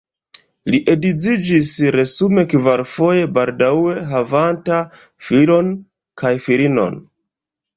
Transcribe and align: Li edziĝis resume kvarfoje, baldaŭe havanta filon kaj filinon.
Li 0.75 0.77
edziĝis 0.93 1.69
resume 1.97 2.45
kvarfoje, 2.53 3.27
baldaŭe 3.35 3.93
havanta 4.15 4.81
filon 5.27 5.71
kaj 6.23 6.33
filinon. 6.49 6.99